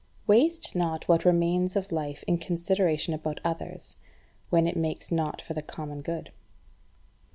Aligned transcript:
4. 0.25 0.35
Waste 0.35 0.75
not 0.75 1.07
what 1.07 1.25
remains 1.25 1.75
of 1.75 1.91
life 1.91 2.23
in 2.25 2.39
consideration 2.39 3.13
about 3.13 3.39
others, 3.45 3.97
when 4.49 4.65
it 4.65 4.75
makes 4.75 5.11
not 5.11 5.43
for 5.43 5.53
the 5.53 5.61
common 5.61 6.01
good. 6.01 6.31